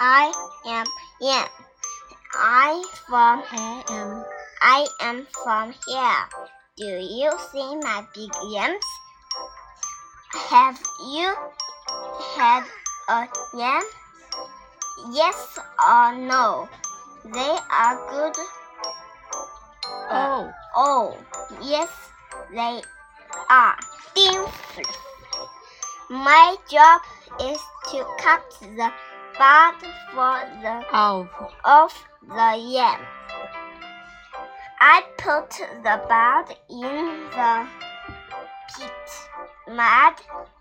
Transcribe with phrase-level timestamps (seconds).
[0.00, 0.32] I
[0.64, 0.86] am
[1.20, 1.48] Yan.
[2.34, 4.24] I from I am
[4.62, 6.24] I am from here.
[6.76, 8.84] Do you see my big yams?
[10.50, 10.78] Have
[11.10, 11.34] you
[12.36, 12.64] had
[13.08, 13.82] a yam?
[15.10, 16.68] Yes or no?
[17.24, 18.36] They are good.
[20.10, 21.18] oh Oh,
[21.60, 21.90] yes,
[22.52, 22.82] they
[23.50, 23.76] are.
[24.14, 24.86] Different.
[26.08, 27.00] My job
[27.40, 27.58] is
[27.90, 28.92] to cut the
[29.36, 29.74] bud
[30.12, 31.28] for the of
[31.64, 31.92] of
[32.22, 33.00] the yam.
[34.80, 35.50] I put
[35.82, 37.66] the bud in the
[38.76, 39.10] pit.
[39.68, 40.14] Mud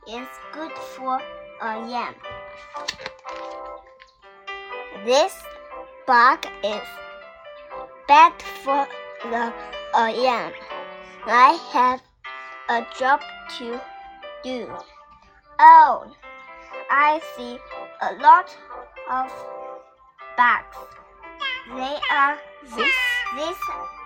[0.08, 1.20] is good for
[1.62, 2.16] a yam.
[5.06, 5.44] This
[6.06, 6.88] bug is
[8.08, 8.88] bad for
[9.24, 9.54] the
[9.96, 10.52] a yam.
[11.26, 12.02] I have
[12.70, 13.22] a job
[13.58, 13.80] to
[14.44, 14.68] do.
[15.60, 16.12] Oh,
[16.90, 17.60] I see
[18.02, 18.56] a lot
[19.10, 19.32] of
[20.38, 20.78] bugs.
[21.76, 22.38] They are
[22.76, 22.96] this
[23.36, 23.62] these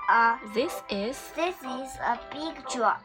[0.10, 2.98] are uh, this is this is a big job.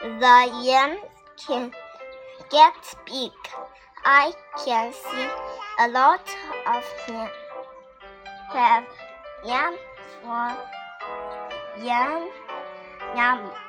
[0.00, 0.98] The yam
[1.36, 1.70] can
[2.50, 3.32] get big.
[4.04, 4.32] I
[4.64, 5.28] can see
[5.80, 6.24] a lot
[6.66, 7.28] of yam.
[8.52, 8.84] Have
[9.44, 9.76] yam
[10.22, 10.56] for
[11.84, 12.30] yam
[13.14, 13.65] yum.